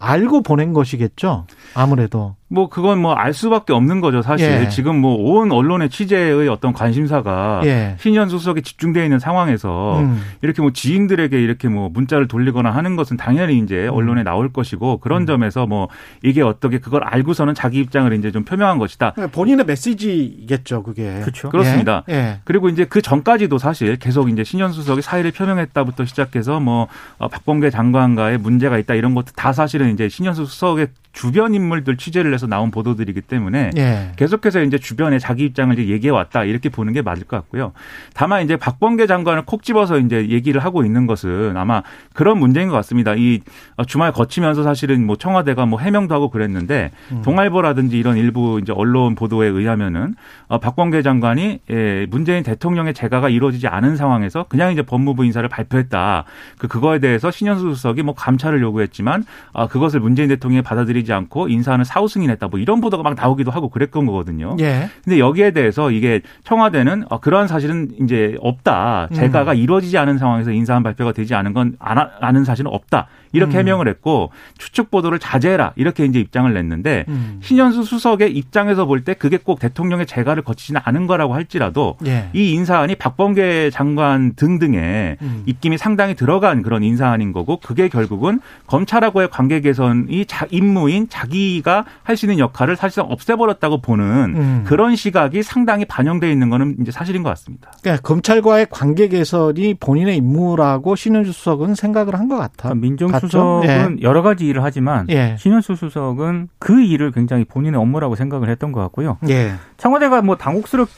알고 0.00 0.42
보낸 0.42 0.72
것이겠죠. 0.72 1.46
아무래도. 1.74 2.36
뭐 2.48 2.68
그건 2.68 3.00
뭐 3.00 3.14
알 3.18 3.34
수밖에 3.34 3.72
없는 3.72 4.00
거죠 4.00 4.22
사실 4.22 4.48
예. 4.64 4.68
지금 4.68 4.96
뭐 5.00 5.18
온 5.18 5.52
언론의 5.52 5.90
취재의 5.90 6.48
어떤 6.48 6.72
관심사가 6.72 7.60
예. 7.64 7.96
신현 7.98 8.28
수 8.28 8.38
석에 8.38 8.60
집중되어 8.60 9.02
있는 9.04 9.18
상황에서 9.18 10.00
음. 10.00 10.22
이렇게 10.42 10.62
뭐 10.62 10.72
지인들에게 10.72 11.38
이렇게 11.40 11.68
뭐 11.68 11.88
문자를 11.88 12.28
돌리거나 12.28 12.70
하는 12.70 12.96
것은 12.96 13.16
당연히 13.16 13.58
이제 13.58 13.88
음. 13.88 13.94
언론에 13.94 14.22
나올 14.22 14.52
것이고 14.52 14.98
그런 14.98 15.22
음. 15.22 15.26
점에서 15.26 15.66
뭐 15.66 15.88
이게 16.22 16.40
어떻게 16.42 16.78
그걸 16.78 17.02
알고서는 17.04 17.54
자기 17.54 17.80
입장을 17.80 18.10
이제 18.14 18.30
좀 18.30 18.44
표명한 18.44 18.78
것이다. 18.78 19.14
네, 19.16 19.26
본인의 19.26 19.66
메시지겠죠 19.66 20.82
그게. 20.82 21.20
그렇죠. 21.20 21.50
그렇습니다. 21.50 22.04
예. 22.08 22.14
예. 22.14 22.40
그리고 22.44 22.68
이제 22.68 22.84
그 22.84 23.02
전까지도 23.02 23.58
사실 23.58 23.96
계속 23.96 24.30
이제 24.30 24.44
신현 24.44 24.72
수 24.72 24.82
석이 24.82 25.02
사의를 25.02 25.32
표명했다부터 25.32 26.04
시작해서 26.06 26.60
뭐 26.60 26.86
어, 27.18 27.28
박범계 27.28 27.70
장관과의 27.70 28.38
문제가 28.38 28.78
있다 28.78 28.94
이런 28.94 29.14
것도 29.14 29.32
다 29.36 29.52
사실은 29.52 29.92
이제 29.92 30.08
신현 30.08 30.34
수 30.34 30.46
석의 30.46 30.88
주변 31.12 31.54
인물들 31.54 31.96
취재를 31.96 32.32
해서 32.32 32.46
나온 32.46 32.70
보도들이기 32.70 33.22
때문에 33.22 33.70
예. 33.76 34.12
계속해서 34.16 34.62
이제 34.62 34.78
주변에 34.78 35.18
자기 35.18 35.44
입장을 35.44 35.76
이제 35.78 35.92
얘기해 35.92 36.10
왔다 36.10 36.44
이렇게 36.44 36.68
보는 36.68 36.92
게 36.92 37.02
맞을 37.02 37.24
것 37.24 37.36
같고요. 37.36 37.72
다만 38.14 38.44
이제 38.44 38.56
박범계 38.56 39.06
장관을 39.06 39.42
콕 39.44 39.62
집어서 39.62 39.98
이제 39.98 40.28
얘기를 40.28 40.62
하고 40.62 40.84
있는 40.84 41.06
것은 41.06 41.56
아마 41.56 41.82
그런 42.14 42.38
문제인 42.38 42.68
것 42.68 42.74
같습니다. 42.74 43.14
이 43.16 43.40
주말 43.86 44.12
거치면서 44.12 44.62
사실은 44.62 45.06
뭐 45.06 45.16
청와대가 45.16 45.66
뭐 45.66 45.80
해명도 45.80 46.14
하고 46.14 46.30
그랬는데 46.30 46.90
음. 47.10 47.22
동아일보라든지 47.22 47.98
이런 47.98 48.16
일부 48.16 48.60
이제 48.62 48.72
언론 48.72 49.14
보도에 49.14 49.48
의하면은 49.48 50.14
어, 50.46 50.58
박범계 50.58 51.02
장관이 51.02 51.60
예, 51.70 52.06
문재인 52.10 52.42
대통령의 52.42 52.94
재가가 52.94 53.28
이루어지지 53.28 53.66
않은 53.66 53.96
상황에서 53.96 54.44
그냥 54.48 54.72
이제 54.72 54.82
법무부 54.82 55.24
인사를 55.24 55.48
발표했다. 55.48 56.24
그 56.58 56.68
그거에 56.68 56.98
대해서 56.98 57.30
신현수 57.30 57.74
수석이 57.74 58.02
뭐 58.02 58.14
감찰을 58.14 58.60
요구했지만 58.62 59.24
아 59.52 59.66
그것을 59.66 60.00
문재인 60.00 60.28
대통령이 60.28 60.62
받아들이 60.62 60.97
지 61.04 61.08
되지 61.08 61.12
않고 61.12 61.48
인사는 61.48 61.82
사후 61.84 62.06
승인 62.06 62.30
했다. 62.30 62.48
뭐 62.48 62.60
이런 62.60 62.80
보도가 62.80 63.02
막 63.02 63.14
나오기도 63.14 63.50
하고 63.50 63.68
그랬던 63.70 64.06
거거든요. 64.06 64.56
예. 64.60 64.90
근데 65.02 65.18
여기에 65.18 65.52
대해서 65.52 65.90
이게 65.90 66.20
청와대는 66.44 67.04
어, 67.08 67.20
그러한 67.20 67.48
사실은 67.48 67.88
이제 68.00 68.36
없다. 68.40 69.08
재가가 69.12 69.52
음. 69.52 69.56
이루어지지 69.56 69.96
않은 69.96 70.18
상황에서 70.18 70.52
인사한 70.52 70.82
발표가 70.82 71.12
되지 71.12 71.34
않은 71.34 71.54
건 71.54 71.76
아는 71.78 72.44
사실은 72.44 72.70
없다. 72.70 73.08
이렇게 73.32 73.56
음. 73.56 73.60
해명을 73.60 73.88
했고 73.88 74.30
추측 74.58 74.90
보도를 74.90 75.18
자제해라 75.18 75.72
이렇게 75.76 76.04
이제 76.04 76.18
입장을 76.20 76.52
냈는데 76.52 77.04
음. 77.08 77.38
신현수 77.42 77.84
수석의 77.84 78.32
입장에서 78.36 78.84
볼 78.86 78.98
때 79.04 79.14
그게 79.14 79.36
꼭 79.36 79.60
대통령의 79.60 80.06
재가를 80.06 80.42
거치지는 80.42 80.80
않은 80.84 81.06
거라고 81.06 81.32
할지라도 81.34 81.96
예. 82.04 82.30
이 82.32 82.50
인사안이 82.52 82.96
박범계 82.96 83.70
장관 83.70 84.34
등등의 84.34 85.16
음. 85.22 85.42
입김이 85.46 85.78
상당히 85.78 86.14
들어간 86.14 86.62
그런 86.62 86.82
인사안인 86.82 87.32
거고 87.32 87.58
그게 87.60 87.88
결국은 87.88 88.40
검찰하고의 88.66 89.28
관계 89.30 89.60
개선이 89.60 90.26
자, 90.26 90.46
임무인 90.50 91.08
자기가 91.08 91.84
할 92.02 92.16
수 92.18 92.26
있는 92.26 92.40
역할을 92.40 92.74
사실상 92.74 93.06
없애버렸다고 93.10 93.80
보는 93.80 94.04
음. 94.34 94.64
그런 94.66 94.96
시각이 94.96 95.44
상당히 95.44 95.84
반영돼 95.84 96.28
있는 96.32 96.50
거는 96.50 96.76
이제 96.80 96.90
사실인 96.90 97.22
것 97.22 97.28
같습니다. 97.30 97.70
그러니까 97.80 98.02
검찰과의 98.02 98.66
관계 98.70 99.06
개선이 99.06 99.74
본인의 99.74 100.16
임무라고 100.16 100.96
신현수 100.96 101.30
수석은 101.32 101.76
생각을 101.76 102.14
한 102.18 102.28
것 102.28 102.36
같아. 102.36 102.74
민정 102.74 103.10
수석은 103.20 103.98
예. 103.98 104.02
여러 104.02 104.22
가지 104.22 104.46
일을 104.46 104.62
하지만 104.62 105.06
예. 105.10 105.36
신현수 105.38 105.76
수석은 105.76 106.48
그 106.58 106.80
일을 106.80 107.12
굉장히 107.12 107.44
본인의 107.44 107.80
업무라고 107.80 108.14
생각을 108.14 108.48
했던 108.48 108.72
것 108.72 108.80
같고요. 108.80 109.18
예. 109.28 109.54
청와대가 109.76 110.22
뭐 110.22 110.36
당혹스럽 110.36 110.88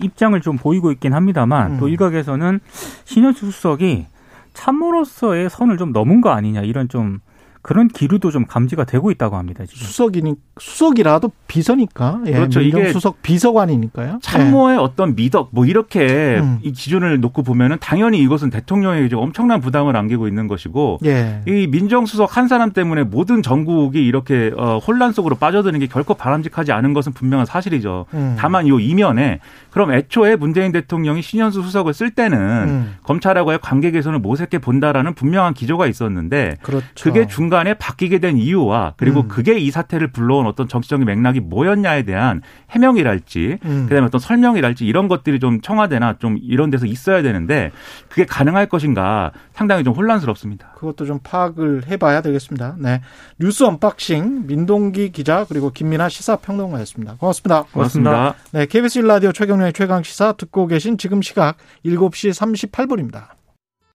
입장을 0.00 0.40
좀 0.40 0.56
보이고 0.56 0.92
있긴 0.92 1.12
합니다만 1.12 1.72
음. 1.72 1.78
또 1.80 1.88
일각에서는 1.88 2.60
신현수 3.04 3.50
수석이 3.50 4.06
참모로서의 4.54 5.50
선을 5.50 5.76
좀 5.76 5.92
넘은 5.92 6.20
거 6.20 6.30
아니냐 6.30 6.62
이런 6.62 6.88
좀 6.88 7.20
그런 7.62 7.88
기류도 7.88 8.30
좀 8.30 8.46
감지가 8.46 8.84
되고 8.84 9.10
있다고 9.10 9.36
합니다. 9.36 9.64
지금. 9.66 9.86
수석이니 9.86 10.34
수석이라도 10.58 11.32
비서니까. 11.46 12.20
예, 12.26 12.32
그렇죠. 12.32 12.60
이게 12.60 12.92
수석 12.92 13.22
비서관이니까요. 13.22 14.20
참모의 14.22 14.76
예. 14.76 14.80
어떤 14.80 15.14
미덕 15.14 15.48
뭐 15.52 15.66
이렇게 15.66 16.38
음. 16.38 16.58
이 16.62 16.72
기준을 16.72 17.20
놓고 17.20 17.42
보면은 17.42 17.78
당연히 17.80 18.20
이것은 18.20 18.50
대통령에게 18.50 19.16
엄청난 19.16 19.60
부담을 19.60 19.96
안기고 19.96 20.28
있는 20.28 20.46
것이고 20.46 20.98
예. 21.04 21.42
이 21.46 21.66
민정수석 21.66 22.36
한 22.36 22.48
사람 22.48 22.72
때문에 22.72 23.04
모든 23.04 23.42
전국이 23.42 24.04
이렇게 24.04 24.52
어, 24.56 24.78
혼란 24.78 25.12
속으로 25.12 25.36
빠져드는 25.36 25.80
게 25.80 25.86
결코 25.86 26.14
바람직하지 26.14 26.72
않은 26.72 26.92
것은 26.92 27.12
분명한 27.12 27.46
사실이죠. 27.46 28.06
음. 28.14 28.36
다만 28.38 28.66
이 28.66 28.70
이면에 28.78 29.40
그럼 29.70 29.92
애초에 29.92 30.36
문재인 30.36 30.70
대통령이 30.72 31.22
신현수 31.22 31.62
수석을 31.62 31.92
쓸 31.92 32.10
때는 32.10 32.38
음. 32.38 32.94
검찰하고의 33.02 33.58
관계 33.60 33.90
개선을 33.90 34.20
모색해 34.20 34.58
본다라는 34.58 35.14
분명한 35.14 35.54
기조가 35.54 35.86
있었는데 35.86 36.56
그렇죠. 36.62 36.86
그게 37.00 37.26
중 37.26 37.47
간에 37.48 37.74
바뀌게 37.74 38.18
된 38.18 38.36
이유와 38.36 38.94
그리고 38.96 39.20
음. 39.20 39.28
그게 39.28 39.58
이 39.58 39.70
사태를 39.70 40.08
불러온 40.08 40.46
어떤 40.46 40.68
정치적인 40.68 41.06
맥락이 41.06 41.40
뭐였냐에 41.40 42.02
대한 42.02 42.42
해명이랄지 42.70 43.58
음. 43.64 43.86
그다음에 43.88 44.06
어떤 44.06 44.20
설명이랄지 44.20 44.86
이런 44.86 45.08
것들이 45.08 45.40
좀 45.40 45.60
청와대나 45.60 46.18
좀 46.18 46.38
이런 46.40 46.70
데서 46.70 46.86
있어야 46.86 47.22
되는데 47.22 47.70
그게 48.08 48.24
가능할 48.24 48.66
것인가 48.66 49.32
상당히 49.52 49.84
좀 49.84 49.94
혼란스럽습니다. 49.94 50.72
그것도 50.76 51.06
좀 51.06 51.20
파악을 51.22 51.86
해봐야 51.88 52.20
되겠습니다. 52.20 52.76
네, 52.78 53.00
뉴스 53.38 53.64
unboxing 53.64 54.46
민동기 54.46 55.12
기자 55.12 55.44
그리고 55.48 55.70
김민아 55.70 56.08
시사평론가였습니다. 56.08 57.16
고맙습니다. 57.18 57.64
고맙습니다. 57.72 58.34
네, 58.52 58.66
KBS 58.66 59.00
1라디오 59.02 59.34
최경영의 59.34 59.72
최강 59.72 60.02
시사 60.02 60.32
듣고 60.32 60.66
계신 60.66 60.98
지금 60.98 61.22
시각 61.22 61.56
7시 61.84 62.32
38분입니다. 62.70 63.37